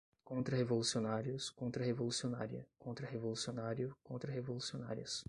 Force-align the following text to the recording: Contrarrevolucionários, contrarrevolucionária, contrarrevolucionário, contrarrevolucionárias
Contrarrevolucionários, 0.25 1.51
contrarrevolucionária, 1.51 2.65
contrarrevolucionário, 2.79 3.95
contrarrevolucionárias 4.03 5.19